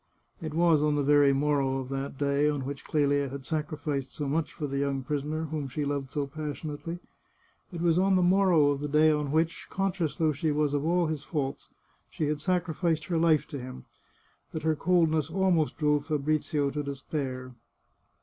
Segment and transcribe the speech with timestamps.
[0.41, 4.27] "It was on the very morrow of that day on which Clelia had sacrificed so
[4.27, 6.97] much for the young prisoner whom she loved so passionately—
[7.71, 10.83] it was on the morrow of the day on which, conscious though she was of
[10.83, 11.69] all his faults,
[12.09, 13.85] she had sacrificed her life to him,
[14.53, 17.53] that her coldness almost drove Fabrizio to despair.